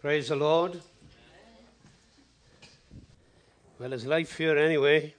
[0.00, 0.80] Praise the Lord.
[3.78, 5.12] Well, there's life here anyway.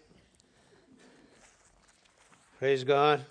[2.57, 3.23] Praise God.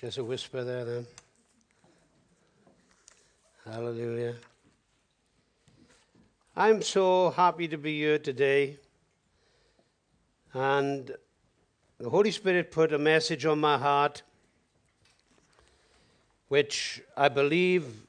[0.00, 1.06] Just a whisper there, then.
[3.64, 4.36] Hallelujah.
[6.56, 8.76] I'm so happy to be here today.
[10.54, 11.10] And
[11.98, 14.22] the Holy Spirit put a message on my heart,
[16.46, 18.06] which I believe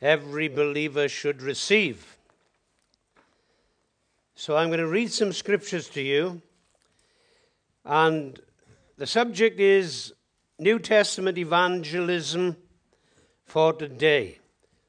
[0.00, 2.16] every believer should receive.
[4.34, 6.40] So I'm going to read some scriptures to you.
[7.84, 8.38] And
[8.96, 10.12] the subject is
[10.58, 12.56] New Testament evangelism
[13.44, 14.38] for today.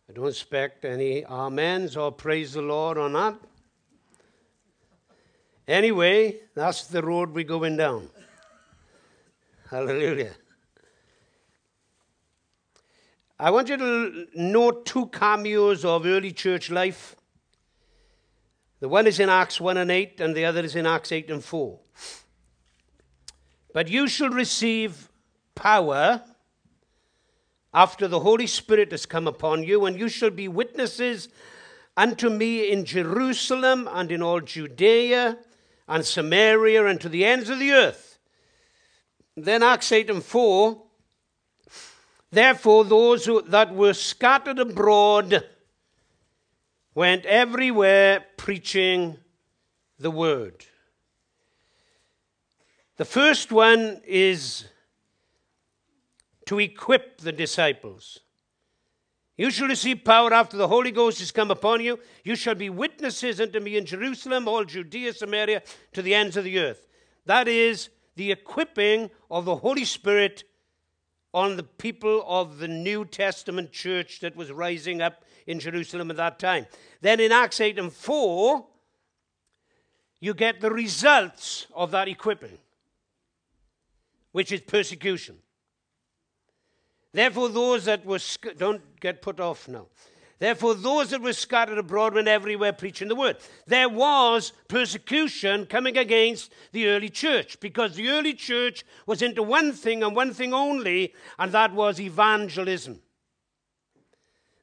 [0.09, 3.39] I don't expect any amens or praise the Lord or not.
[5.67, 8.09] Anyway, that's the road we're going down.
[9.69, 10.31] Hallelujah.
[13.41, 17.15] I want you to note two cameos of early church life.
[18.81, 21.31] The one is in Acts 1 and 8, and the other is in Acts 8
[21.31, 21.79] and 4.
[23.73, 25.09] But you shall receive
[25.55, 26.21] power
[27.73, 31.29] after the Holy Spirit has come upon you, and you shall be witnesses
[31.95, 35.37] unto me in Jerusalem and in all Judea
[35.87, 38.19] and Samaria and to the ends of the earth.
[39.37, 40.88] Then Acts 8 and 4
[42.31, 45.43] Therefore, those who, that were scattered abroad
[46.93, 49.17] went everywhere preaching
[49.97, 50.65] the word.
[52.97, 54.65] The first one is
[56.45, 58.19] to equip the disciples.
[59.37, 61.97] You shall receive power after the Holy Ghost is come upon you.
[62.25, 66.43] You shall be witnesses unto me in Jerusalem, all Judea, Samaria, to the ends of
[66.43, 66.85] the earth.
[67.25, 70.43] That is the equipping of the Holy Spirit
[71.33, 76.17] on the people of the New Testament church that was rising up in Jerusalem at
[76.17, 76.65] that time.
[77.01, 78.65] Then in Acts 8 and 4,
[80.19, 82.57] you get the results of that equipping
[84.31, 85.37] which is persecution.
[87.11, 88.19] Therefore, those that were,
[88.57, 89.87] don't get put off now.
[90.39, 93.37] Therefore, those that were scattered abroad went everywhere preaching the word.
[93.67, 99.73] There was persecution coming against the early church because the early church was into one
[99.73, 103.01] thing and one thing only, and that was evangelism.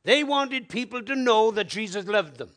[0.04, 2.50] They wanted people to know that Jesus loved them.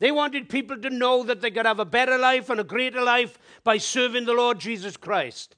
[0.00, 3.02] They wanted people to know that they could have a better life and a greater
[3.02, 5.54] life by serving the Lord Jesus Christ.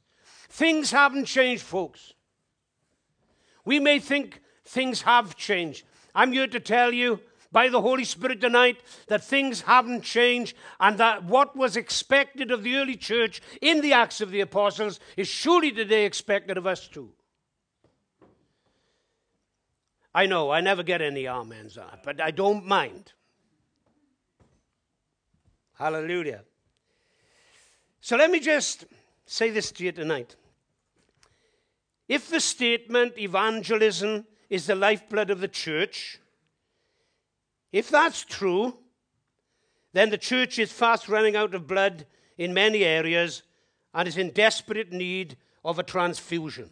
[0.51, 2.13] Things haven't changed, folks.
[3.65, 5.85] We may think things have changed.
[6.17, 7.21] I'm here to tell you
[7.53, 8.79] by the Holy Spirit tonight
[9.09, 13.93] that things haven't changed and that what was expected of the early church in the
[13.93, 17.13] Acts of the Apostles is surely today expected of us too.
[20.15, 23.13] I know, I never get any amens on it, but I don't mind.
[25.75, 26.45] Hallelujah.
[28.01, 28.87] So let me just
[29.27, 30.35] say this to you tonight.
[32.09, 36.19] If the statement evangelism is the lifeblood of the church,
[37.73, 38.77] if that's true,
[39.93, 42.07] then the church is fast running out of blood
[42.39, 43.43] in many areas
[43.95, 46.71] and is in desperate need of a transfusion.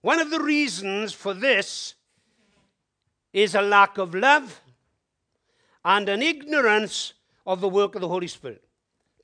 [0.00, 1.94] One of the reasons for this
[3.32, 4.60] is a lack of love
[5.84, 7.14] and an ignorance
[7.46, 8.64] of the work of the Holy Spirit.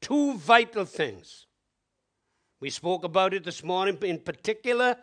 [0.00, 1.46] Two vital things.
[2.60, 4.96] We spoke about it this morning, in particular,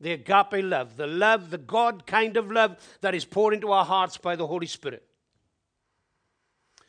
[0.00, 3.84] the agape love, the love, the God kind of love that is poured into our
[3.84, 5.04] hearts by the Holy Spirit.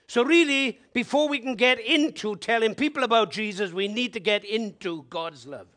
[0.07, 4.43] So, really, before we can get into telling people about Jesus, we need to get
[4.43, 5.67] into God's love.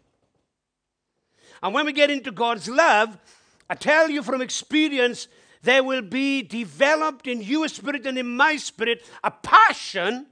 [1.62, 3.18] And when we get into God's love,
[3.68, 5.28] I tell you from experience,
[5.62, 10.26] there will be developed in your spirit and in my spirit a passion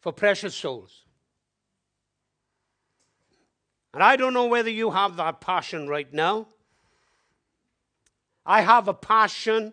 [0.00, 1.04] for precious souls.
[3.94, 6.46] And I don't know whether you have that passion right now.
[8.44, 9.72] I have a passion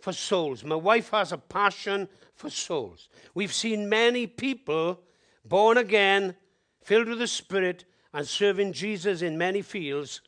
[0.00, 0.64] for souls.
[0.64, 3.08] My wife has a passion for souls.
[3.34, 5.00] We've seen many people
[5.44, 6.36] born again,
[6.82, 10.20] filled with the Spirit, and serving Jesus in many fields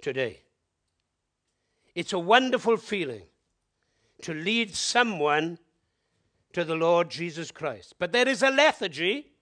[0.00, 0.40] today.
[1.94, 3.22] It's a wonderful feeling
[4.22, 5.58] to lead someone
[6.52, 7.94] to the Lord Jesus Christ.
[7.98, 9.32] But there is a lethargy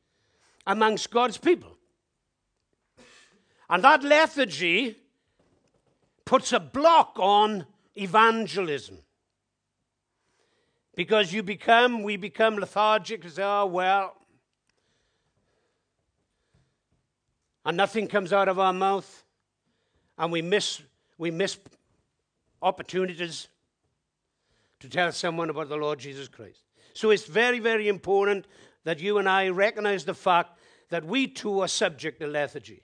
[0.67, 1.72] amongst God's people.
[3.73, 4.99] And that lethargy
[6.27, 7.65] puts a block on
[7.95, 8.99] evangelism.
[10.95, 14.15] Because you become, we become lethargic say, oh, well.
[17.65, 19.25] And nothing comes out of our mouth.
[20.19, 20.83] And we miss
[21.17, 21.57] we miss
[22.61, 23.49] opportunities
[24.81, 26.61] to tell someone about the Lord Jesus Christ.
[26.93, 28.45] So it's very, very important
[28.85, 30.59] that you and I recognize the fact
[30.91, 32.83] that we too are subject to lethargy,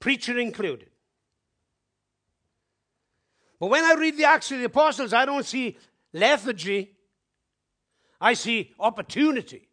[0.00, 0.90] preacher included.
[3.60, 5.76] But when I read the Acts of the Apostles, I don't see
[6.12, 6.96] lethargy,
[8.20, 9.68] I see opportunity.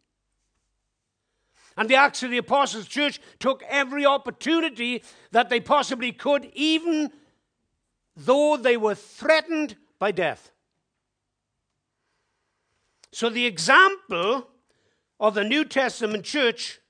[1.76, 7.10] And the Acts of the Apostles Church took every opportunity that they possibly could, even
[8.16, 10.50] though they were threatened by death.
[13.12, 14.48] So the example
[15.18, 16.80] of the New Testament church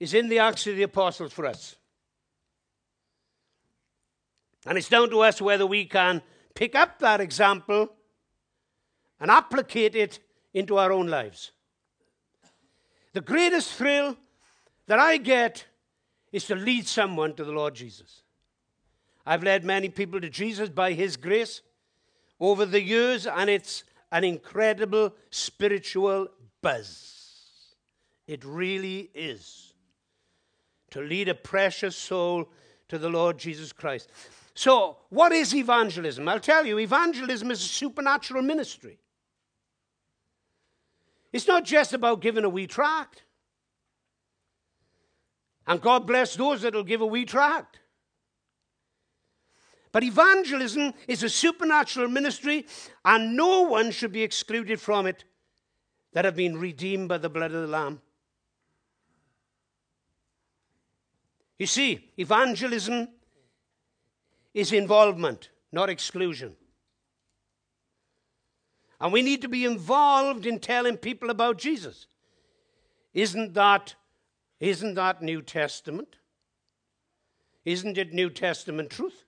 [0.00, 1.76] is in the Acts of the Apostles for us.
[4.66, 6.22] And it's down to us whether we can
[6.54, 7.92] pick up that example
[9.20, 10.18] and applicate it
[10.52, 11.52] into our own lives.
[13.12, 14.16] The greatest thrill
[14.86, 15.64] that I get
[16.32, 18.22] is to lead someone to the Lord Jesus.
[19.24, 21.62] I've led many people to Jesus by His grace
[22.38, 26.28] over the years, and it's an incredible spiritual
[26.60, 27.74] buzz.
[28.26, 29.74] It really is.
[30.90, 32.48] To lead a precious soul
[32.88, 34.10] to the Lord Jesus Christ.
[34.56, 36.26] So, what is evangelism?
[36.26, 38.98] I'll tell you, evangelism is a supernatural ministry.
[41.30, 43.22] It's not just about giving a wee tract.
[45.66, 47.80] And God bless those that'll give a wee tract.
[49.92, 52.64] But evangelism is a supernatural ministry,
[53.04, 55.24] and no one should be excluded from it
[56.14, 58.00] that have been redeemed by the blood of the Lamb.
[61.58, 63.08] You see, evangelism
[64.56, 66.56] is involvement, not exclusion.
[68.98, 72.06] And we need to be involved in telling people about Jesus.
[73.12, 73.94] Isn't that,
[74.58, 76.16] isn't that New Testament?
[77.66, 79.24] Isn't it New Testament truth?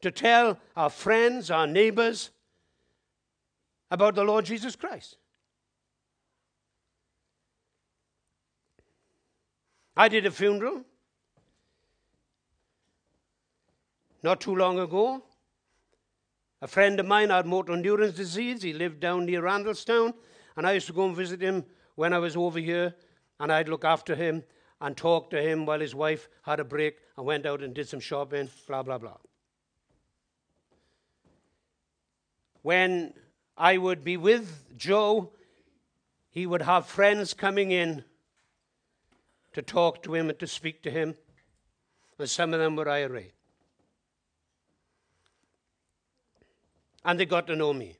[0.00, 2.30] To tell our friends, our neighbors
[3.90, 5.18] about the Lord Jesus Christ.
[9.94, 10.86] I did a funeral
[14.22, 15.22] not too long ago.
[16.60, 18.62] A friend of mine had motor neurons disease.
[18.62, 20.14] He lived down near Randallstown,
[20.56, 21.64] and I used to go and visit him
[21.96, 22.94] when I was over here,
[23.40, 24.44] and I'd look after him
[24.80, 27.88] and talk to him while his wife had a break and went out and did
[27.88, 29.16] some shopping, blah, blah, blah.
[32.62, 33.14] When
[33.56, 35.32] I would be with Joe,
[36.30, 38.04] he would have friends coming in
[39.52, 41.16] to talk to him and to speak to him,
[42.18, 43.24] and some of them were IRA.
[47.04, 47.96] And they got to know me.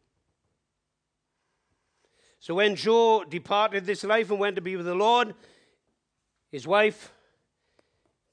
[2.39, 5.35] So when Joe departed this life and went to be with the Lord,
[6.51, 7.13] his wife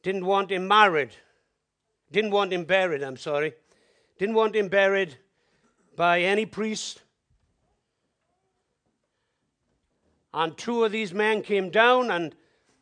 [0.01, 1.11] didn't want him married,
[2.11, 3.53] didn't want him buried, I'm sorry,
[4.17, 5.15] didn't want him buried
[5.95, 7.03] by any priest.
[10.33, 12.35] And two of these men came down and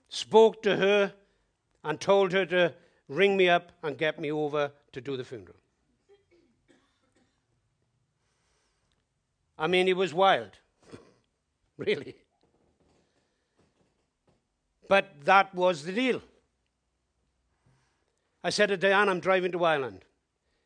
[0.10, 1.14] spoke to her
[1.84, 2.74] and told her to
[3.08, 5.56] ring me up and get me over to do the funeral.
[9.58, 10.52] I mean, it was wild.
[11.78, 12.16] really.
[14.88, 16.22] But that was the deal.
[18.44, 20.06] I said to Diane, I'm driving to Ireland.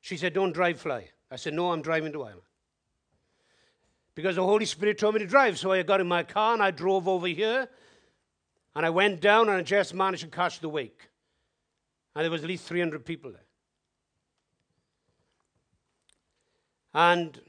[0.02, 1.10] She said, Don't drive, fly.
[1.32, 2.42] I said, No, I'm driving to Ireland.
[4.14, 5.58] Because the Holy Spirit told me to drive.
[5.58, 7.68] So I got in my car and I drove over here.
[8.76, 11.10] And I went down and I just managed to catch the wake.
[12.16, 13.42] And there was at least 300 people there.
[16.94, 17.40] And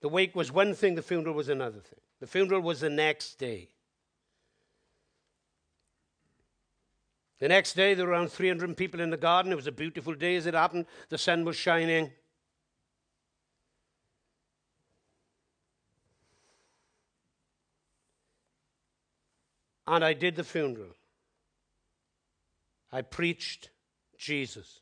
[0.00, 2.00] the wake was one thing, the funeral was another thing.
[2.20, 3.68] The funeral was the next day.
[7.40, 9.52] The next day, there were around 300 people in the garden.
[9.52, 10.86] It was a beautiful day as it happened.
[11.08, 12.10] The sun was shining.
[19.86, 20.96] And I did the funeral.
[22.92, 23.70] I preached
[24.18, 24.80] Jesus.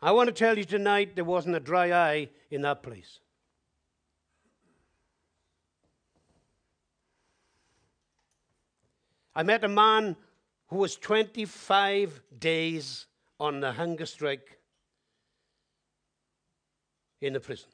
[0.00, 3.18] I want to tell you tonight there wasn't a dry eye in that place.
[9.34, 10.16] I met a man
[10.68, 13.06] who was 25 days
[13.40, 14.58] on the hunger strike
[17.20, 17.68] in the prison.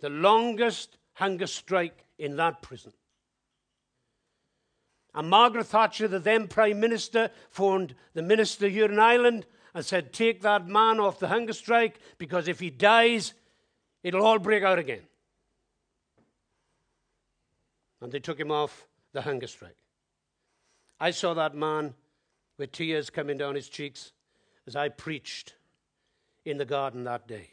[0.00, 2.92] The longest hunger strike in that prison.
[5.14, 10.12] And Margaret Thatcher, the then Prime Minister, phoned the minister here in Ireland and said,
[10.12, 13.34] Take that man off the hunger strike because if he dies,
[14.02, 15.02] it'll all break out again.
[18.00, 19.76] And they took him off the hunger strike.
[20.98, 21.94] I saw that man
[22.58, 24.12] with tears coming down his cheeks
[24.66, 25.54] as I preached
[26.44, 27.50] in the garden that day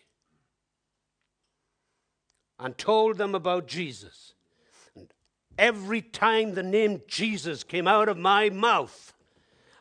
[2.59, 4.33] and told them about Jesus.
[5.59, 9.13] Every time the name Jesus came out of my mouth,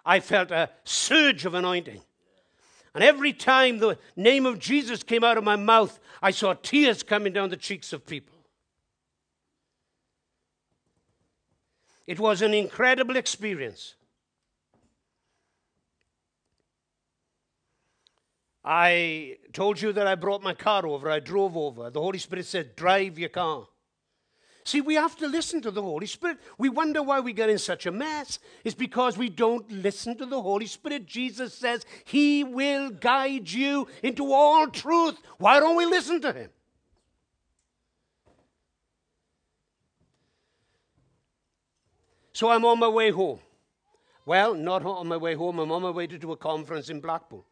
[0.04, 2.02] I felt a surge of anointing.
[2.96, 7.04] And every time the name of Jesus came out of my mouth, I saw tears
[7.04, 8.34] coming down the cheeks of people.
[12.08, 13.94] It was an incredible experience.
[18.64, 21.88] I told you that I brought my car over, I drove over.
[21.88, 23.68] The Holy Spirit said, Drive your car.
[24.68, 26.36] See, we have to listen to the Holy Spirit.
[26.58, 28.38] We wonder why we get in such a mess.
[28.64, 31.06] It's because we don't listen to the Holy Spirit.
[31.06, 35.16] Jesus says He will guide you into all truth.
[35.38, 36.50] Why don't we listen to Him?
[42.34, 43.38] So I'm on my way home.
[44.26, 47.00] Well, not on my way home, I'm on my way to do a conference in
[47.00, 47.46] Blackpool.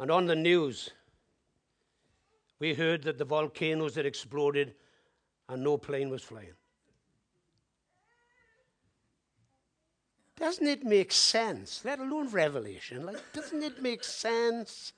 [0.00, 0.90] And on the news,
[2.62, 4.74] we heard that the volcanoes had exploded
[5.48, 6.54] and no plane was flying.
[10.36, 13.04] Doesn't it make sense, let alone revelation?
[13.04, 14.92] Like, doesn't it make sense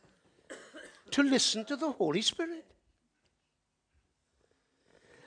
[1.11, 2.67] to listen to the Holy Spirit?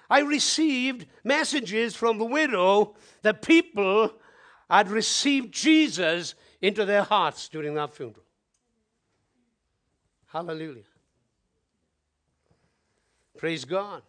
[0.08, 4.14] I received messages from the widow that people
[4.70, 8.26] had received Jesus into their hearts during that funeral.
[10.28, 10.84] Hallelujah.
[13.38, 14.02] Praise God.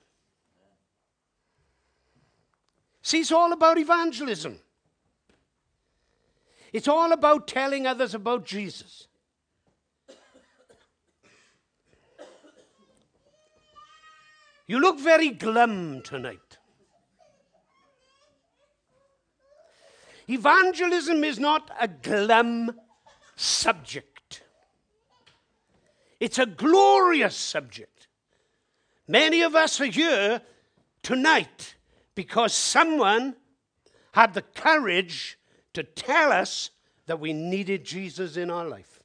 [3.03, 4.59] See, it's all about evangelism.
[6.73, 9.07] It's all about telling others about Jesus.
[14.67, 16.59] You look very glum tonight.
[20.29, 22.79] Evangelism is not a glum
[23.35, 24.43] subject,
[26.21, 27.98] it's a glorious subject.
[29.09, 30.43] Many of us are here
[31.03, 31.75] tonight
[32.15, 33.37] because someone
[34.12, 35.38] had the courage
[35.73, 36.71] to tell us
[37.07, 38.98] that we needed Jesus in our life.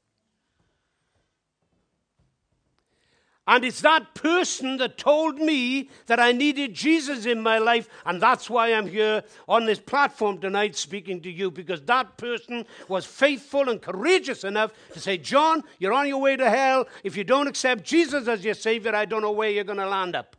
[3.45, 7.89] And it's that person that told me that I needed Jesus in my life.
[8.05, 12.65] And that's why I'm here on this platform tonight speaking to you, because that person
[12.87, 16.87] was faithful and courageous enough to say, John, you're on your way to hell.
[17.03, 19.89] If you don't accept Jesus as your Savior, I don't know where you're going to
[19.89, 20.37] land up.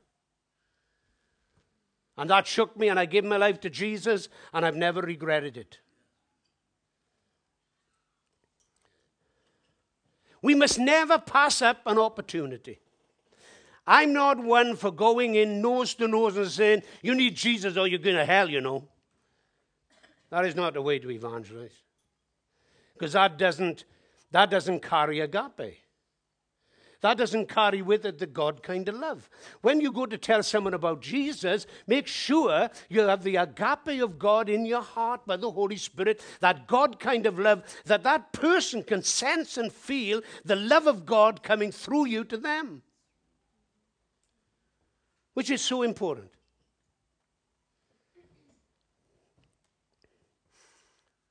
[2.16, 5.58] And that shook me, and I gave my life to Jesus, and I've never regretted
[5.58, 5.78] it.
[10.40, 12.78] We must never pass up an opportunity.
[13.86, 17.86] I'm not one for going in nose to nose and saying, you need Jesus or
[17.86, 18.88] you're going to hell, you know.
[20.30, 21.82] That is not the way to evangelize.
[22.94, 23.84] Because that doesn't,
[24.30, 25.80] that doesn't carry agape.
[27.02, 29.28] That doesn't carry with it the God kind of love.
[29.60, 34.18] When you go to tell someone about Jesus, make sure you have the agape of
[34.18, 38.32] God in your heart by the Holy Spirit, that God kind of love, that that
[38.32, 42.80] person can sense and feel the love of God coming through you to them
[45.34, 46.30] which is so important.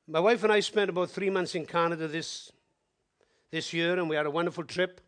[0.07, 2.51] My wife and I spent about three months in Canada this,
[3.51, 4.99] this year, and we had a wonderful trip.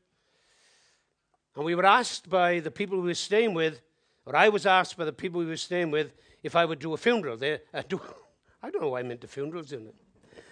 [1.55, 3.81] And we were asked by the people we were staying with,
[4.25, 6.93] or I was asked by the people we were staying with, if I would do
[6.93, 7.35] a funeral.
[7.37, 7.99] They, uh, do,
[8.63, 9.95] I don't know why I meant into funerals, isn't it?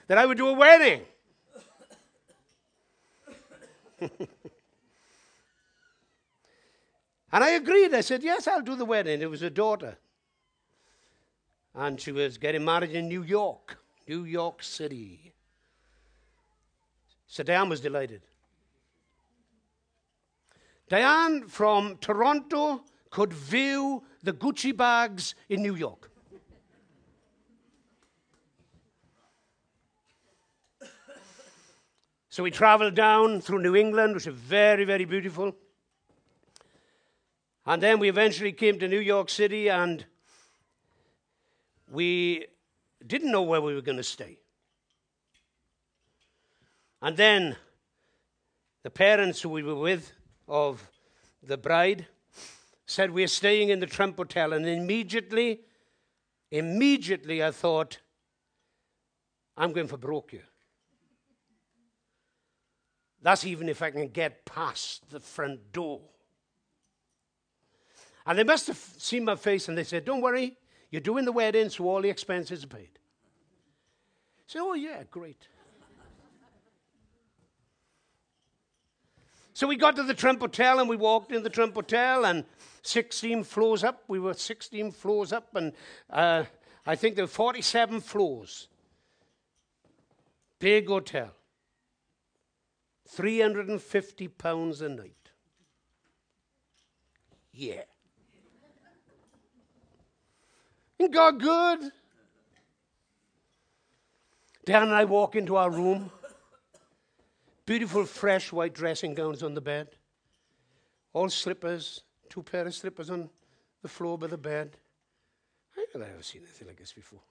[0.08, 1.02] That I would do a wedding.
[7.34, 7.96] And I agreed.
[7.96, 9.22] I said, Yes, I'll do the wedding.
[9.22, 9.98] It was a daughter.
[11.74, 15.34] And she was getting married in New York, New York City.
[17.25, 18.22] So Diane was delighted.
[20.88, 26.12] Diane from Toronto could view the Gucci bags in New York.
[32.30, 35.56] So we traveled down through New England, which is very, very beautiful.
[37.65, 40.05] And then we eventually came to New York City and
[41.89, 42.48] we
[43.05, 44.39] didn't know where we were going to stay.
[47.01, 47.55] And then
[48.84, 50.12] the parents who we were with
[50.48, 50.89] of
[51.41, 52.08] the bride
[52.86, 54.53] said, We're staying in the Trump Hotel.
[54.53, 55.62] And immediately,
[56.51, 58.00] immediately I thought,
[59.55, 60.48] I'm going for broke here.
[63.22, 66.01] That's even if I can get past the front door.
[68.25, 70.58] And they must have seen my face and they said, Don't worry,
[70.92, 73.00] You're doing the wedding, so all the expenses are paid.
[74.48, 75.48] So, oh, yeah, great.
[79.53, 82.46] so we got to the Trump Hotel and we walked in the Trump Hotel and
[82.84, 84.03] 16 floors up.
[84.08, 85.74] We were 16 floors up and
[86.10, 86.44] uh,
[86.86, 88.68] I think there were 47 floors.
[90.60, 91.32] Big hotel.
[93.10, 95.32] 350 pounds a night.
[97.51, 97.82] Yeah.
[100.92, 101.91] Ain't God good?
[104.65, 106.12] Dan and I walk into our room.
[107.65, 109.89] Beautiful, fresh white dressing gowns on the bed.
[111.13, 113.29] All slippers, two pair of slippers on
[113.81, 114.77] the floor by the bed.
[115.77, 117.22] I never ever seen anything like this before.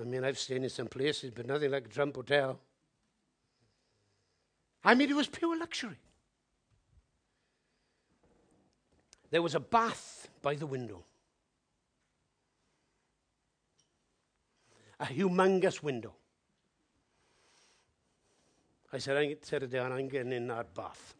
[0.00, 2.58] I mean, I've stayed in some places, but nothing like a Trump Hotel.
[4.84, 5.98] I mean, it was pure luxury.
[9.30, 11.04] There was a bath by the window.
[15.00, 16.12] A humongous window.
[18.92, 21.14] I said, I said it down, I'm getting in that bath.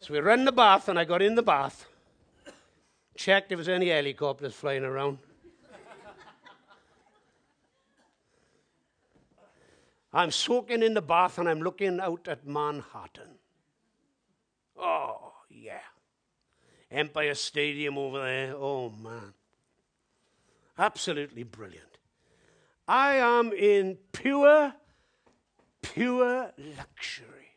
[0.00, 1.86] So we ran the bath, and I got in the bath,
[3.16, 5.18] checked if there was any helicopters flying around.
[10.14, 13.34] I'm soaking in the bath and I'm looking out at Manhattan.
[14.78, 15.33] Oh.
[16.94, 18.54] Empire Stadium over there.
[18.56, 19.34] Oh, man.
[20.78, 21.98] Absolutely brilliant.
[22.86, 24.74] I am in pure,
[25.82, 27.56] pure luxury.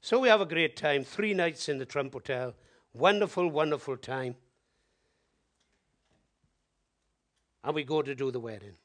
[0.00, 1.04] So we have a great time.
[1.04, 2.54] Three nights in the Trump Hotel.
[2.94, 4.36] Wonderful, wonderful time.
[7.62, 8.76] And we go to do the wedding.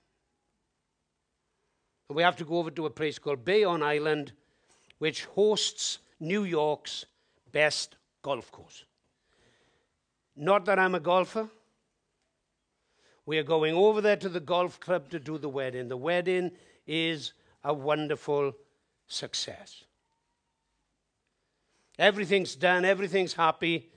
[2.10, 4.34] And we have to go over to a place called Bayonne Island,
[4.98, 7.06] which hosts New York's
[7.52, 8.86] best golf course.
[10.36, 11.50] Not that I'm a golfer.
[13.26, 15.90] We are going over there to the golf club to do the wedding.
[15.90, 16.52] The wedding
[16.88, 17.34] is
[17.64, 18.54] a wonderful
[19.08, 19.84] success.
[22.00, 23.90] Everything's done, everything's happy.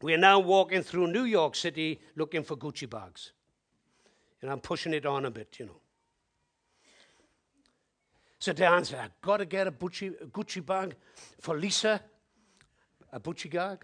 [0.00, 3.32] We are now walking through New York City looking for Gucci bags.
[4.40, 5.80] And I'm pushing it on a bit, you know.
[8.44, 10.96] So Dan said, I've got to get a Gucci, a Gucci bag
[11.40, 11.98] for Lisa.
[13.10, 13.82] A Gucci bag.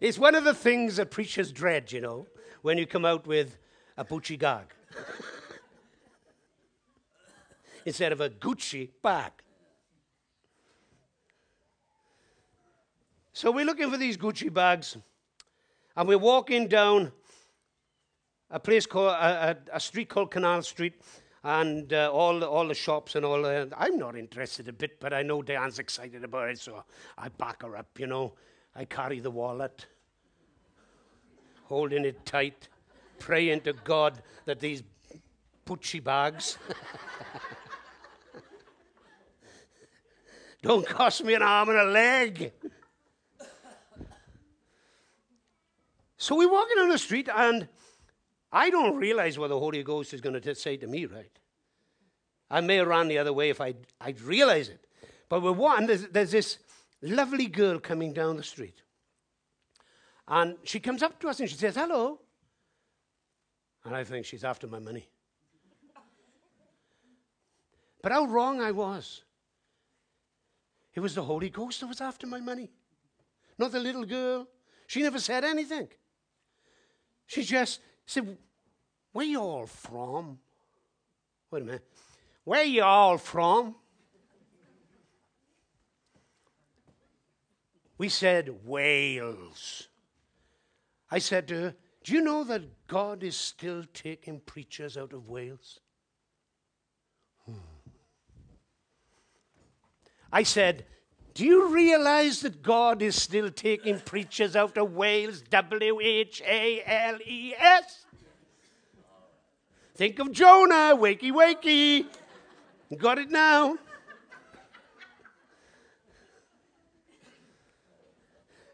[0.00, 2.28] it's one of the things that preachers dread, you know,
[2.62, 3.58] when you come out with
[3.96, 4.66] a Gucci gag
[7.84, 9.32] instead of a Gucci bag.
[13.32, 14.96] So we're looking for these Gucci bags,
[15.96, 17.10] and we're walking down
[18.50, 21.00] a place called a, a, a street called Canal Street,
[21.42, 23.44] and uh, all the, all the shops and all.
[23.44, 26.84] Uh, I'm not interested a bit, but I know Diane's excited about it, so
[27.18, 27.98] I back her up.
[27.98, 28.34] You know,
[28.74, 29.86] I carry the wallet,
[31.64, 32.68] holding it tight,
[33.18, 34.82] praying to God that these
[35.66, 36.58] Gucci bags
[40.62, 42.52] don't cost me an arm and a leg.
[46.18, 47.68] So we're walking on the street, and
[48.56, 51.30] I don't realize what the Holy Ghost is going to say to me, right?
[52.50, 54.82] I may have run the other way if I'd, I'd realize it.
[55.28, 56.58] But we're one, there's, there's this
[57.02, 58.80] lovely girl coming down the street.
[60.26, 62.18] And she comes up to us and she says, Hello.
[63.84, 65.06] And I think she's after my money.
[68.02, 69.22] But how wrong I was.
[70.94, 72.70] It was the Holy Ghost that was after my money,
[73.58, 74.48] not the little girl.
[74.86, 75.88] She never said anything.
[77.26, 78.38] She just said,
[79.16, 80.38] Where you all from?
[81.50, 81.88] Wait a minute.
[82.44, 83.74] Where you all from?
[87.96, 89.88] We said, Wales.
[91.10, 91.74] I said to her,
[92.04, 95.80] Do you know that God is still taking preachers out of Wales?
[97.46, 97.54] Hmm.
[100.30, 100.84] I said,
[101.32, 105.40] Do you realize that God is still taking preachers out of Wales?
[105.40, 108.05] W H A L E S.
[109.96, 112.06] Think of Jonah, wakey, wakey.
[112.96, 113.76] Got it now.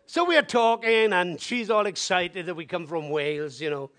[0.06, 3.90] So we're talking, and she's all excited that we come from Wales, you know.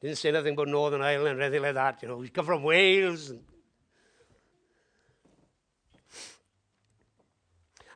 [0.00, 2.18] Didn't say nothing about Northern Ireland or anything like that, you know.
[2.18, 3.30] We come from Wales.
[3.30, 3.40] And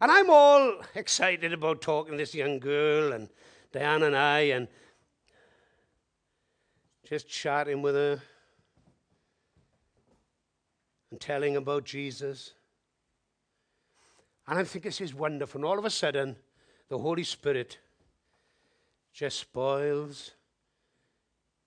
[0.00, 3.28] And I'm all excited about talking to this young girl and
[3.72, 4.68] Diane and I and
[7.08, 8.20] just chatting with her.
[11.10, 12.54] And telling about Jesus.
[14.46, 15.58] And I'm thinking this is wonderful.
[15.58, 16.36] And all of a sudden,
[16.88, 17.78] the Holy Spirit
[19.12, 20.32] just spoils,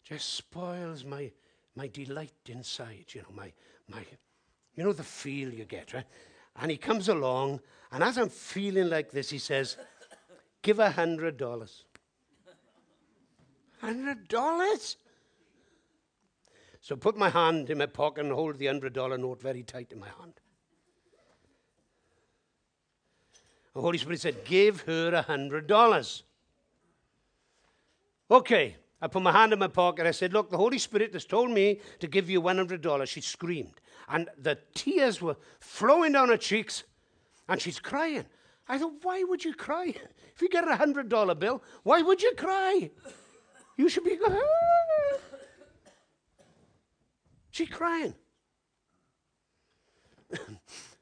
[0.03, 1.31] just spoils my,
[1.75, 3.51] my delight inside, you know, my,
[3.87, 4.05] my,
[4.75, 6.05] you know, the feel you get, right?
[6.61, 9.77] And he comes along, and as I'm feeling like this, he says,
[10.61, 11.85] Give a hundred dollars.
[13.79, 14.97] Hundred dollars?
[16.81, 19.91] So put my hand in my pocket and hold the hundred dollar note very tight
[19.91, 20.39] in my hand.
[23.73, 26.23] The Holy Spirit said, Give her a hundred dollars.
[28.31, 28.75] Okay.
[29.01, 30.05] I put my hand in my pocket.
[30.05, 33.07] I said, Look, the Holy Spirit has told me to give you $100.
[33.07, 33.79] She screamed.
[34.09, 36.83] And the tears were flowing down her cheeks.
[37.47, 38.25] And she's crying.
[38.67, 39.93] I thought, Why would you cry?
[40.35, 42.91] If you get a $100 bill, why would you cry?
[43.77, 44.17] You should be.
[44.27, 45.28] Ah.
[47.59, 48.13] She's crying.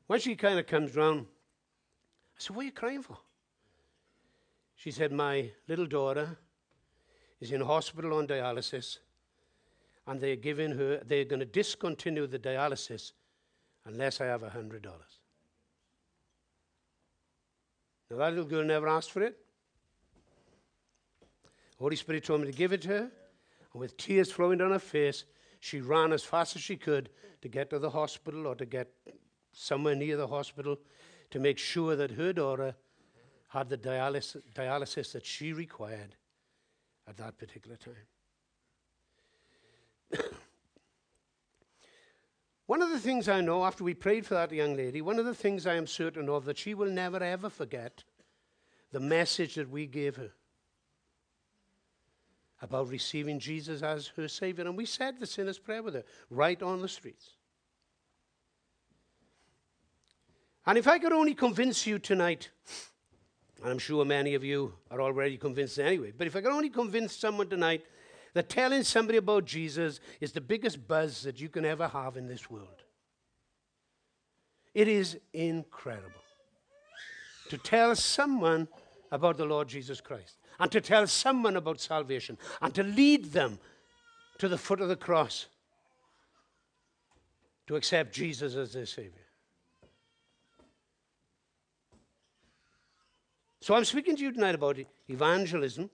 [0.08, 1.28] when she kind of comes round,
[2.36, 3.16] I said, What are you crying for?
[4.76, 6.36] She said, My little daughter
[7.40, 8.98] is in hospital on dialysis,
[10.08, 13.12] and they're giving her, they're going to discontinue the dialysis
[13.86, 14.82] unless I have a $100.
[18.10, 19.38] Now, that little girl never asked for it.
[21.78, 23.12] Holy Spirit told me to give it to her,
[23.74, 25.24] and with tears flowing down her face,
[25.60, 27.10] she ran as fast as she could
[27.42, 28.92] to get to the hospital or to get
[29.52, 30.78] somewhere near the hospital
[31.32, 32.76] to make sure that her daughter
[33.50, 36.16] had the dialysis, dialysis that she required
[37.08, 37.96] at that particular time.
[42.66, 45.26] one of the things I know after we prayed for that young lady, one of
[45.26, 48.04] the things I am certain of that she will never ever forget
[48.92, 50.32] the message that we gave her
[52.62, 54.66] about receiving Jesus as her Savior.
[54.66, 57.32] And we said the sinner's prayer with her right on the streets.
[60.66, 62.50] And if I could only convince you tonight,
[63.62, 66.70] and I'm sure many of you are already convinced anyway, but if I could only
[66.70, 67.86] convince someone tonight
[68.34, 72.28] that telling somebody about Jesus is the biggest buzz that you can ever have in
[72.28, 72.84] this world,
[74.74, 76.12] it is incredible
[77.50, 78.68] to tell someone
[79.12, 83.60] about the Lord Jesus Christ and to tell someone about salvation and to lead them
[84.40, 85.48] to the foot of the cross
[87.68, 89.28] to accept Jesus as their Savior.
[93.62, 94.78] So I'm speaking to you tonight about
[95.10, 95.90] evangelism.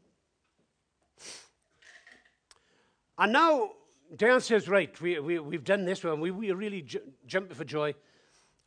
[3.17, 3.71] And now,
[4.15, 7.63] Dan says, right, we, we, we've done this, and we, we really ju- jumping for
[7.63, 7.95] joy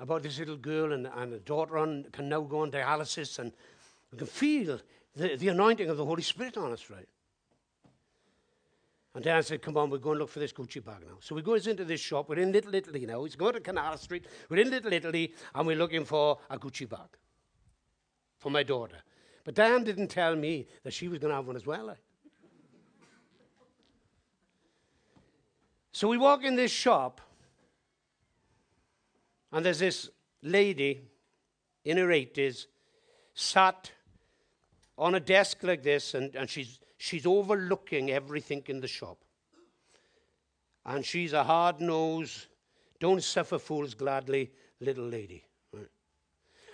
[0.01, 3.53] about this little girl and, and a daughter on, can now go on dialysis, and
[4.11, 4.81] we can feel
[5.17, 7.09] the, the anointing of the Holy Spirit on us, right?
[9.15, 11.17] And Dan said, Come on, we're going to look for this Gucci bag now.
[11.21, 12.29] So we go into this shop.
[12.29, 13.25] We're in Little Italy now.
[13.25, 14.27] He's going to Canal Street.
[14.51, 17.09] We're in Little Italy, and we're looking for a Gucci bag
[18.37, 18.99] for my daughter.
[19.43, 21.87] But Dan didn't tell me that she was going to have one as well.
[21.87, 21.99] Like.
[25.93, 27.23] So we walk in this shop,
[29.51, 30.11] and there's this
[30.43, 31.01] lady
[31.87, 32.67] in her 80s
[33.33, 33.93] sat
[34.99, 39.19] on a desk like this, and, and she's, she's overlooking everything in the shop.
[40.85, 42.47] And she's a hard nosed,
[43.01, 45.45] don't suffer fools gladly little lady.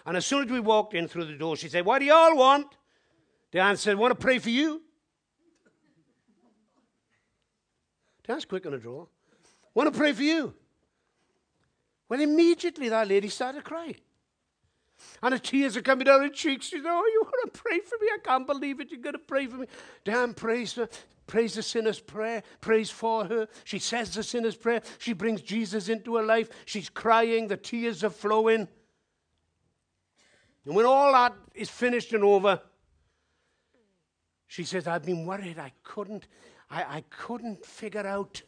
[0.04, 2.12] And as soon as we walked in through the door, she said, What do you
[2.12, 2.66] all want?
[3.52, 4.82] Dan said, Want to pray for you?
[8.26, 9.06] Dan's quick on a draw.
[9.74, 10.54] Want to pray for you?
[12.08, 13.96] Well, immediately that lady started crying.
[15.22, 16.66] And the tears are coming down her cheeks.
[16.66, 18.08] She said, Oh, you want to pray for me?
[18.12, 18.90] I can't believe it.
[18.90, 19.66] You're going to pray for me.
[20.04, 20.88] Dan prays her,
[21.26, 23.48] prays the sinner's prayer, prays for her.
[23.64, 24.82] She says the sinner's prayer.
[24.98, 26.48] She brings Jesus into her life.
[26.64, 27.48] She's crying.
[27.48, 28.68] The tears are flowing.
[30.64, 32.60] And when all that is finished and over,
[34.46, 35.58] she says, I've been worried.
[35.58, 36.26] I couldn't,
[36.70, 38.42] I, I couldn't figure out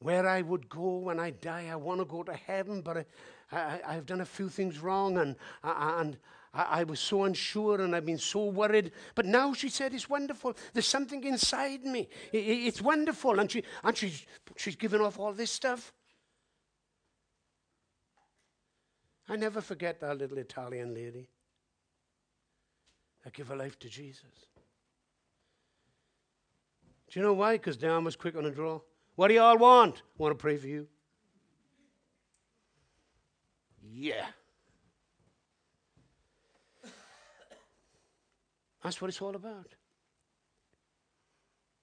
[0.00, 1.68] where I would go when I die.
[1.70, 3.06] I want to go to heaven, but
[3.50, 5.34] I, I, have done a few things wrong, and,
[5.64, 6.18] uh, uh, and
[6.54, 8.92] I, I, was so unsure, and I've been so worried.
[9.14, 10.56] But now she said, It's wonderful.
[10.72, 12.08] There's something inside me.
[12.32, 13.40] It, it, it's wonderful.
[13.40, 14.24] And, she, and she's,
[14.56, 15.92] she's given off all this stuff.
[19.28, 21.28] I never forget that little Italian lady
[23.24, 24.46] that gave her life to Jesus.
[27.10, 27.54] Do you know why?
[27.54, 28.80] Because Dan was quick on the draw.
[29.18, 30.02] What do you all want?
[30.16, 30.86] Want to pray for you.
[33.82, 34.26] Yeah.
[38.80, 39.74] That's what it's all about.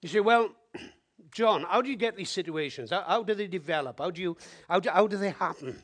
[0.00, 0.48] You say, well,
[1.30, 2.88] John, how do you get these situations?
[2.88, 3.98] How, how do they develop?
[3.98, 5.82] How do, you, how, do, how do they happen?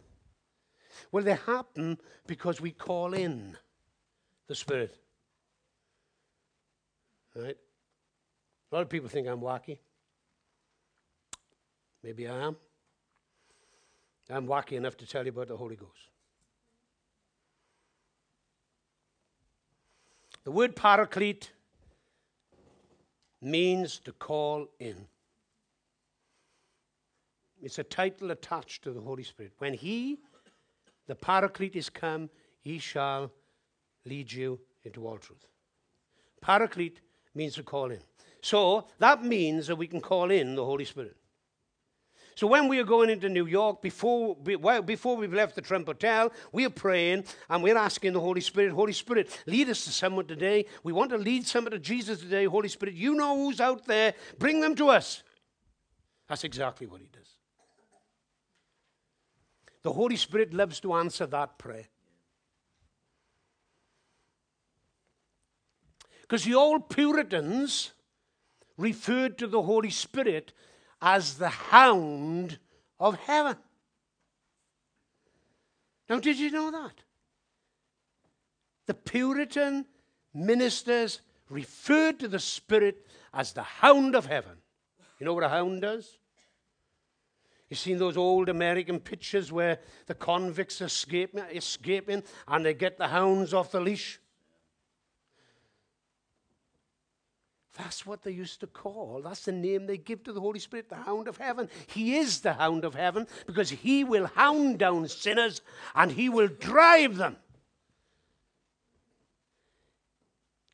[1.12, 3.59] Well, they happen because we call in
[4.49, 4.97] the Spirit.
[7.37, 7.59] Right?
[8.71, 9.81] A lot of people think I'm wacky.
[12.03, 12.57] Maybe I am.
[14.31, 16.11] I'm wacky enough to tell you about the Holy Ghost.
[20.45, 21.53] The word paraclete
[23.41, 24.97] means to call in.
[27.62, 29.53] It's a title attached to the Holy Spirit.
[29.59, 30.19] When He,
[31.07, 32.29] the Paraclete, is come,
[32.61, 33.31] He shall
[34.05, 35.47] lead you into all truth.
[36.41, 37.01] Paraclete
[37.35, 38.01] means to call in.
[38.41, 41.17] So that means that we can call in the Holy Spirit.
[42.35, 45.87] So when we are going into New York, before, well, before we've left the Trump
[45.87, 49.90] Hotel, we are praying and we're asking the Holy Spirit, Holy Spirit, lead us to
[49.90, 50.66] someone today.
[50.83, 52.45] We want to lead someone to Jesus today.
[52.47, 54.14] Holy Spirit, you know who's out there.
[54.38, 55.23] Bring them to us.
[56.29, 57.29] That's exactly what he does.
[59.83, 61.88] The Holy Spirit loves to answer that prayer.
[66.23, 67.92] Because the old Puritans
[68.79, 70.53] referred to the Holy Spirit
[71.03, 72.59] as the hound
[73.01, 73.57] of heaven.
[76.09, 76.95] Now, did you know that?
[78.87, 79.87] The Puritan
[80.33, 84.57] ministers referred to the Spirit as the hound of heaven.
[85.19, 86.19] You know what a hound does?
[87.69, 93.09] You've seen those old American pictures where the convicts escaping, escaping and they get the
[93.09, 94.21] hounds off the leash?
[97.78, 100.90] That's what they used to call, that's the name they give to the Holy Spirit,
[100.90, 101.70] the hound of heaven.
[101.87, 105.62] He is the hound of heaven because he will hound down sinners
[105.94, 107.37] and he will drive them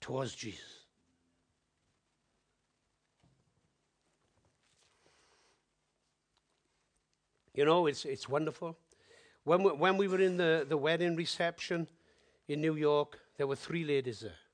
[0.01, 0.65] towards Jesus.
[7.55, 8.77] You know, it's, it's wonderful.
[9.45, 11.89] When we, when we were in the, the wedding reception
[12.49, 14.48] in New York, there were three ladies there.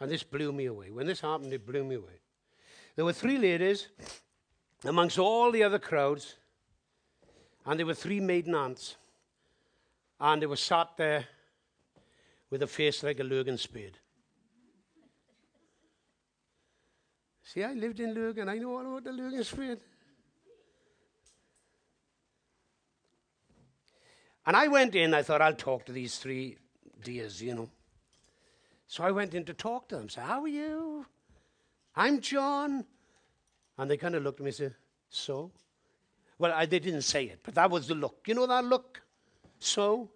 [0.00, 0.90] And this blew me away.
[0.90, 2.20] When this happened, it blew me away.
[2.96, 3.88] There were three ladies
[4.84, 6.36] amongst all the other crowds,
[7.66, 8.96] and there were three maiden aunts.
[10.18, 11.26] And they were sat there
[12.50, 13.98] with a face like a Lurgan spade.
[17.42, 18.48] See, I lived in Lurgan.
[18.48, 19.78] I know all about the Lurgan spade.
[24.46, 26.56] And I went in, I thought, I'll talk to these three
[27.02, 27.68] dears, you know.
[28.90, 30.08] So I went in to talk to them.
[30.08, 31.06] Say, how are you?
[31.94, 32.84] I'm John.
[33.78, 34.74] And they kind of looked at me and said,
[35.08, 35.52] so?
[36.40, 38.24] Well, I, they didn't say it, but that was the look.
[38.26, 39.00] You know that look?
[39.60, 40.10] So?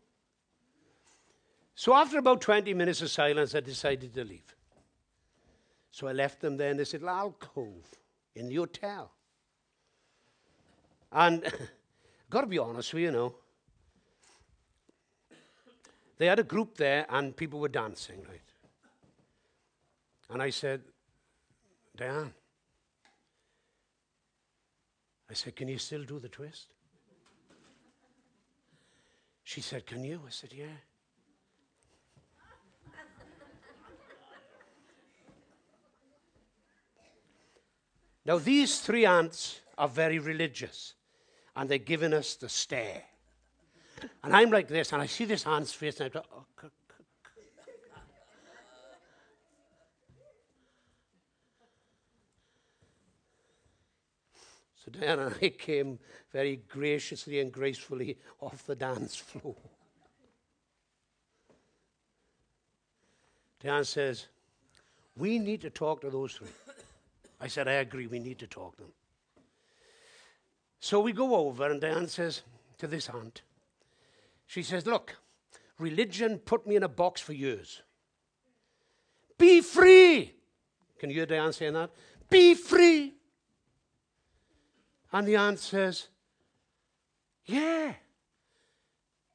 [1.76, 4.56] So after about 20 minutes of silence, I decided to leave.
[5.92, 7.86] So I left them there and they said, little alcove
[8.34, 9.12] in the hotel.
[11.12, 11.44] And
[12.28, 13.34] got to be honest with you, you know,
[16.18, 18.40] they had a group there and people were dancing, right?
[20.34, 20.80] And I said,
[21.96, 22.34] Diane,
[25.30, 26.72] I said, can you still do the twist?
[29.44, 30.20] She said, can you?
[30.26, 30.64] I said, yeah.
[38.26, 40.94] Now, these three aunts are very religious,
[41.54, 43.04] and they're giving us the stare.
[44.24, 46.70] And I'm like this, and I see this aunt's face, and I go, oh,
[54.84, 55.98] So Diana and I came
[56.32, 59.56] very graciously and gracefully off the dance floor.
[63.62, 64.26] Diane says,
[65.16, 66.48] We need to talk to those three.
[67.40, 68.92] I said, I agree, we need to talk to them.
[70.80, 72.42] So we go over, and Diane says
[72.78, 73.42] to this aunt,
[74.46, 75.16] She says, Look,
[75.78, 77.80] religion put me in a box for years.
[79.38, 80.34] Be free.
[80.98, 81.90] Can you hear Diane saying that?
[82.28, 83.14] Be free.
[85.14, 86.08] And the aunt says,
[87.46, 87.94] Yeah.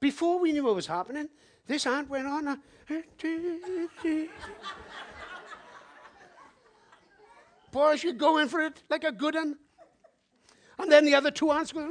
[0.02, 1.30] Before we knew what was happening,
[1.68, 2.50] this aunt went on.
[2.50, 2.60] A,
[7.72, 9.58] Boy, she'd go in for it like a good one.
[10.78, 11.80] And then the other two aunts go.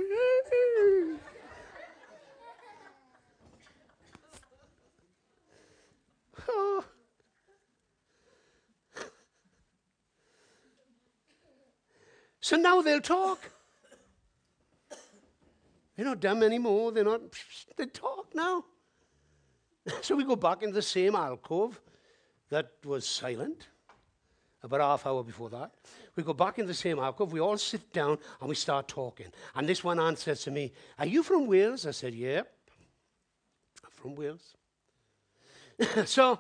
[6.49, 6.85] oh.
[12.41, 13.51] So now they'll talk.
[15.99, 16.93] They're not dumb anymore.
[16.93, 17.23] They're not,
[17.77, 18.65] they talk now.
[20.01, 21.81] so we go back into the same alcove
[22.51, 23.67] that was silent.
[24.63, 25.73] about half hour before that.
[26.15, 27.33] We go back in the same alcove.
[27.33, 29.27] We all sit down and we start talking.
[29.57, 31.85] And this one aunt says to me, Are you from Wales?
[31.85, 32.43] I said, Yeah.
[33.85, 34.55] I'm from Wales.
[36.05, 36.39] so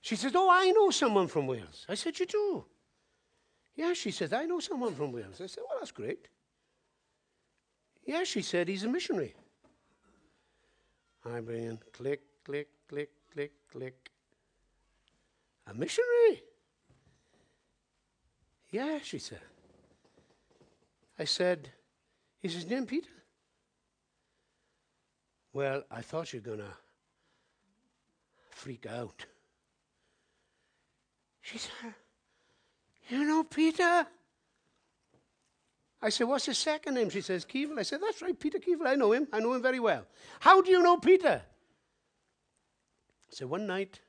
[0.00, 1.84] she says, Oh, I know someone from Wales.
[1.88, 2.64] I said, You do?
[3.74, 5.40] Yeah, she says, I know someone from Wales.
[5.40, 6.28] I said, Well, that's great.
[8.04, 9.34] Yeah, she said, He's a missionary.
[11.24, 14.10] I bring in click, click, click, click, click.
[15.66, 16.42] A missionary?
[18.70, 19.40] Yeah, she said.
[21.18, 21.70] I said,
[22.42, 23.10] Is his name Peter?
[25.52, 26.74] Well, I thought you were going to
[28.50, 29.26] freak out.
[31.42, 31.94] She said,
[33.08, 34.06] You know Peter?
[36.02, 37.10] I said, What's his second name?
[37.10, 37.78] She says, Keevel.
[37.78, 38.86] I said, That's right, Peter Keevel.
[38.86, 39.28] I know him.
[39.32, 40.06] I know him very well.
[40.40, 41.42] How do you know Peter?
[43.30, 44.00] I said, One night,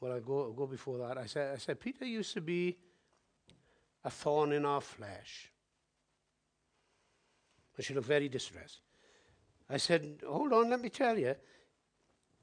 [0.00, 1.16] well, I go, go before that.
[1.18, 2.76] I said, I said, Peter used to be
[4.04, 5.50] a thorn in our flesh.
[7.76, 8.80] And she looked very distressed.
[9.70, 11.34] I said, Hold on, let me tell you.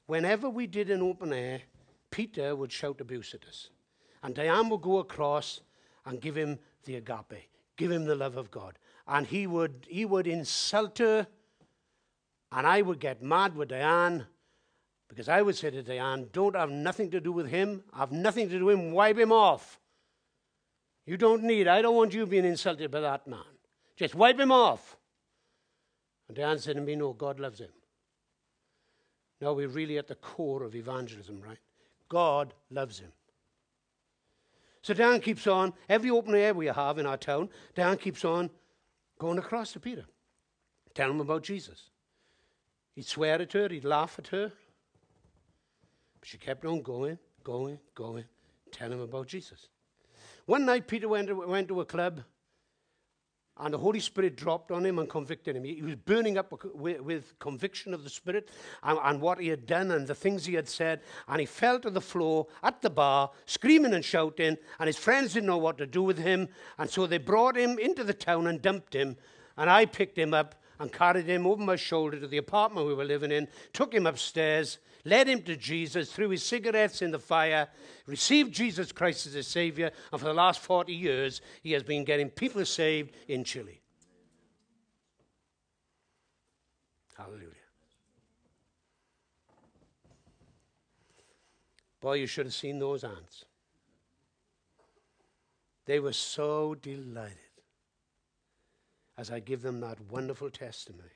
[0.08, 1.62] Whenever we did an open air,
[2.12, 3.70] Peter would shout abuse at us.
[4.22, 5.62] And Diane would go across
[6.06, 8.78] and give him the agape, give him the love of God.
[9.08, 11.28] And he would, he would insult her,
[12.52, 14.26] and I would get mad with Diane
[15.10, 18.50] because I would say to Diane, Don't have nothing to do with him, have nothing
[18.50, 19.80] to do with him, wipe him off.
[21.06, 23.40] You don't need, I don't want you being insulted by that man.
[23.96, 24.98] Just wipe him off.
[26.28, 27.70] And Diane said to me, No, God loves him.
[29.42, 31.60] Now we're really at the core of evangelism, right?
[32.10, 33.12] God loves him.
[34.84, 38.50] So Dan keeps on, every open air we have in our town, Dan keeps on
[39.18, 40.04] going across to Peter,
[40.94, 41.90] telling him about Jesus.
[42.94, 44.52] He'd swear at her, he'd laugh at her.
[46.20, 48.26] But she kept on going, going, going,
[48.72, 49.70] telling him about Jesus.
[50.46, 52.22] One night, Peter went to, went to a club
[53.58, 55.64] and the Holy Spirit dropped on him and convicted him.
[55.64, 58.50] He, was burning up with, conviction of the Spirit
[58.82, 61.02] and, and, what he had done and the things he had said.
[61.28, 64.58] And he fell to the floor at the bar, screaming and shouting.
[64.80, 66.50] And his friends didn't know what to do with him.
[66.80, 69.18] And so they brought him into the town and dumped him.
[69.56, 72.96] And I picked him up and carried him over my shoulder to the apartment we
[72.96, 77.20] were living in, took him upstairs, led him to Jesus, threw his cigarettes in the
[77.20, 77.68] fire,
[78.06, 82.04] received Jesus Christ as his Savior, and for the last 40 years, he has been
[82.04, 83.82] getting people saved in Chile.
[87.18, 87.50] Hallelujah.
[92.02, 93.46] Boy, you should have seen those ants.
[95.86, 97.38] They were so delighted
[99.18, 101.10] as I give them that wonderful testimony.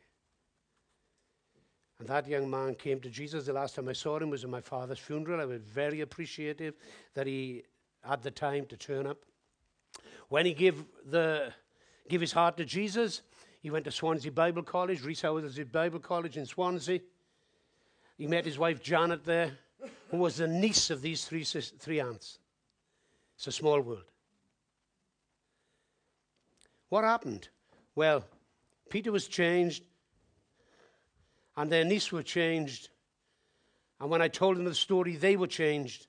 [1.99, 3.45] And that young man came to Jesus.
[3.45, 5.41] The last time I saw him was at my father's funeral.
[5.41, 6.75] I was very appreciative
[7.15, 7.63] that he
[8.01, 9.17] had the time to turn up.
[10.29, 11.53] When he gave, the,
[12.07, 13.21] gave his heart to Jesus,
[13.61, 15.03] he went to Swansea Bible College.
[15.03, 16.99] Rees Howells his Bible College in Swansea.
[18.17, 19.57] He met his wife Janet there,
[20.11, 22.39] who was the niece of these three, three aunts.
[23.35, 24.05] It's a small world.
[26.89, 27.49] What happened?
[27.95, 28.23] Well,
[28.89, 29.83] Peter was changed,
[31.57, 32.89] and their niece were changed.
[33.99, 36.05] And when I told them the story, they were changed.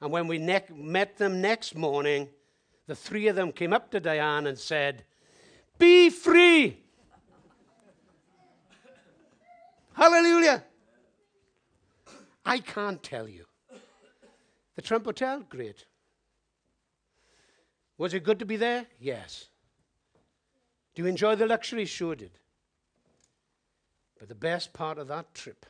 [0.00, 2.28] And when we ne- met them next morning,
[2.88, 5.04] the three of them came up to Diane and said,
[5.78, 6.82] Be free!
[9.92, 10.64] Hallelujah!
[12.44, 13.44] I can't tell you.
[14.74, 15.84] The Trump Hotel, great.
[17.96, 18.86] Was it good to be there?
[18.98, 19.50] Yes.
[20.94, 21.84] Do you enjoy the luxury?
[21.84, 22.32] Sure did.
[24.20, 25.64] But the best part of that trip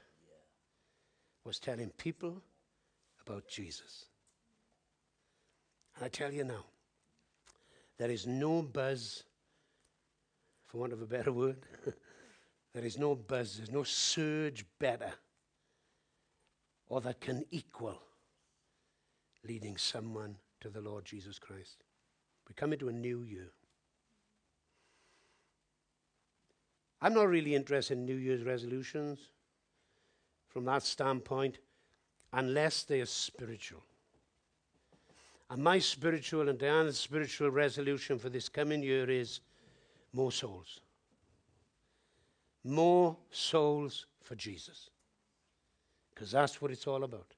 [1.45, 2.43] was telling people
[3.25, 4.07] about Jesus.
[5.95, 6.65] And I tell you now,
[7.97, 9.23] there is no buzz,
[10.67, 11.59] for want of a better word,
[12.75, 15.13] there is no buzz, there's no surge better
[16.89, 18.03] or that can equal
[19.47, 21.85] leading someone to the Lord Jesus Christ.
[22.49, 23.53] We come into a new year.
[27.03, 29.19] I'm not really interested in New Year's resolutions
[30.49, 31.59] from that standpoint
[32.33, 33.83] unless they are spiritual.
[35.49, 39.41] And my spiritual and Diana's spiritual resolution for this coming year is
[40.13, 40.81] more souls.
[42.63, 44.91] More souls for Jesus.
[46.15, 47.35] Because that's what it's all about.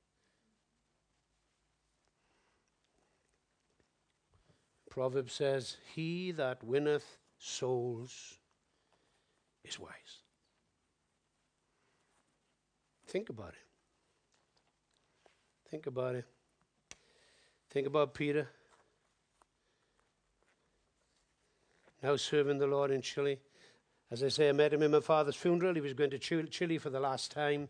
[4.91, 8.39] Proverbs says, He that winneth souls
[9.65, 10.23] is wise.
[13.07, 13.67] Think about it.
[15.71, 16.25] Think about it.
[17.71, 18.49] Think about Peter.
[22.03, 23.39] Now serving the Lord in Chile.
[24.11, 25.75] As I say, I met him in my father's funeral.
[25.75, 27.69] He was going to Chile for the last time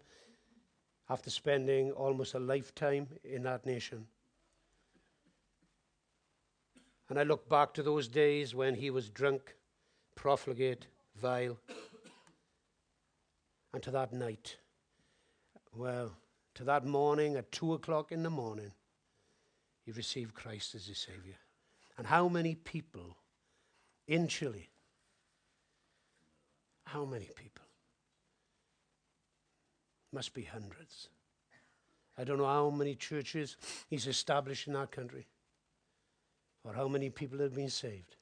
[1.08, 4.06] after spending almost a lifetime in that nation.
[7.08, 9.54] And I look back to those days when he was drunk,
[10.14, 10.86] profligate,
[11.20, 11.58] vile,
[13.72, 14.56] and to that night.
[15.74, 16.12] Well,
[16.54, 18.72] to that morning at two o'clock in the morning,
[19.84, 21.36] he received Christ as his Savior.
[21.96, 23.16] And how many people
[24.06, 24.68] in Chile?
[26.84, 27.64] How many people?
[30.12, 31.08] Must be hundreds.
[32.18, 33.56] I don't know how many churches
[33.88, 35.26] he's established in that country
[36.64, 38.16] or how many people have been saved.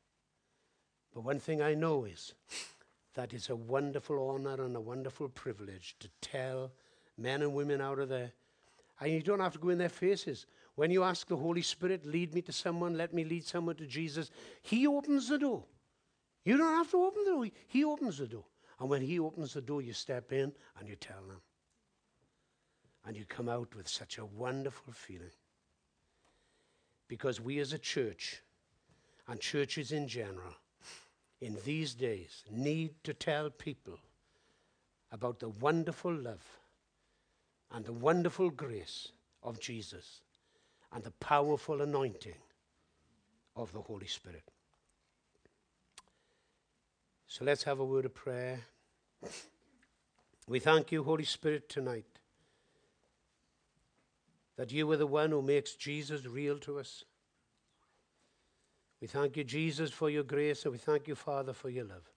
[1.13, 2.33] But one thing I know is
[3.15, 6.71] that it's a wonderful honor and a wonderful privilege to tell
[7.19, 8.33] men and women out of there.
[9.01, 10.47] And you don't have to go in their faces.
[10.75, 13.87] When you ask the Holy Spirit, lead me to someone, let me lead someone to
[13.87, 14.31] Jesus,
[14.63, 15.65] He opens the door.
[16.45, 18.45] You don't have to open the door, He opens the door.
[18.79, 21.41] And when He opens the door, you step in and you tell them.
[23.05, 25.31] And you come out with such a wonderful feeling.
[27.09, 28.43] Because we as a church,
[29.31, 30.55] and churches in general,
[31.41, 33.99] in these days need to tell people
[35.13, 36.45] about the wonderful love
[37.73, 39.09] and the wonderful grace
[39.43, 40.21] of Jesus
[40.93, 42.35] and the powerful anointing
[43.57, 44.51] of the Holy Spirit.
[47.27, 48.61] So let's have a word of prayer.
[50.47, 52.07] We thank you, Holy Spirit, tonight
[54.57, 57.05] that you are the one who makes Jesus real to us.
[59.01, 62.11] We thank you, Jesus, for your grace, and we thank you, Father, for your love.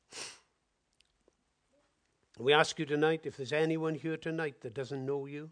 [2.40, 5.52] We ask you tonight if there's anyone here tonight that doesn't know you,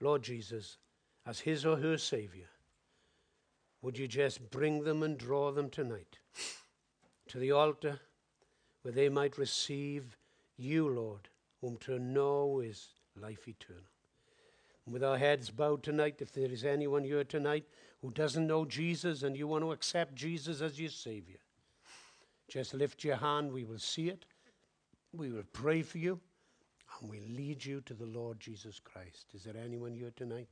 [0.00, 0.76] Lord Jesus,
[1.26, 2.48] as his or her Savior,
[3.82, 6.18] would you just bring them and draw them tonight
[7.28, 8.00] to the altar
[8.82, 10.16] where they might receive
[10.56, 11.28] you, Lord,
[11.60, 12.88] whom to know is
[13.20, 13.82] life eternal.
[14.84, 17.64] And with our heads bowed tonight, if there is anyone here tonight
[18.02, 21.38] who doesn't know Jesus and you want to accept Jesus as your Savior,
[22.48, 23.52] just lift your hand.
[23.52, 24.24] We will see it.
[25.12, 26.20] We will pray for you.
[27.00, 29.26] And we lead you to the Lord Jesus Christ.
[29.34, 30.48] Is there anyone here tonight?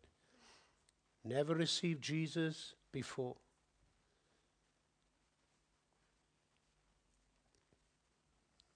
[1.25, 3.37] Never received Jesus before.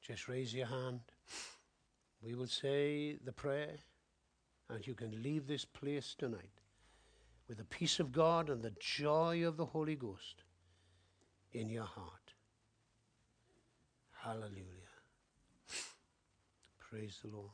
[0.01, 1.01] Just raise your hand.
[2.23, 3.77] We will say the prayer,
[4.71, 6.59] and you can leave this place tonight
[7.49, 10.44] with the peace of God and the joy of the Holy Ghost
[11.53, 12.34] in your heart.
[14.22, 14.64] Hallelujah.
[16.78, 17.51] Praise the Lord.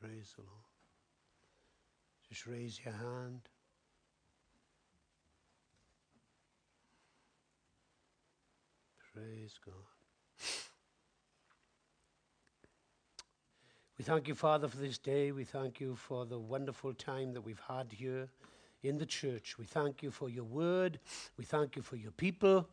[0.00, 0.64] Praise the Lord.
[2.28, 3.48] Just raise your hand.
[9.12, 9.74] Praise God.
[13.98, 15.32] We thank you, Father, for this day.
[15.32, 18.28] We thank you for the wonderful time that we've had here
[18.84, 19.58] in the church.
[19.58, 21.00] We thank you for your word.
[21.36, 22.68] We thank you for your people.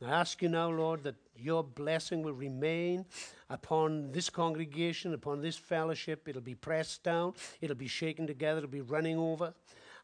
[0.00, 3.06] I ask you now, Lord, that your blessing will remain
[3.50, 6.28] upon this congregation, upon this fellowship.
[6.28, 9.54] It'll be pressed down, it'll be shaken together, it'll be running over,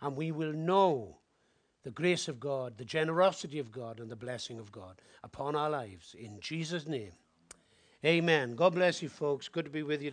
[0.02, 1.18] and we will know
[1.84, 5.70] the grace of God, the generosity of God, and the blessing of God upon our
[5.70, 6.16] lives.
[6.18, 7.12] In Jesus' name,
[8.04, 8.56] amen.
[8.56, 9.46] God bless you, folks.
[9.46, 10.10] Good to be with you.